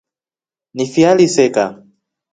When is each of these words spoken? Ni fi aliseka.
Ni 0.75 0.87
fi 0.95 1.05
aliseka. 1.11 1.67